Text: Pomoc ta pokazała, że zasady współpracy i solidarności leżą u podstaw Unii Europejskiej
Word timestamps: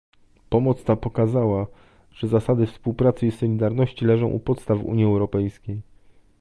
Pomoc 0.49 0.83
ta 0.83 0.95
pokazała, 0.95 1.67
że 2.11 2.27
zasady 2.27 2.65
współpracy 2.67 3.27
i 3.27 3.31
solidarności 3.31 4.05
leżą 4.05 4.27
u 4.27 4.39
podstaw 4.39 4.83
Unii 4.83 5.05
Europejskiej 5.05 5.81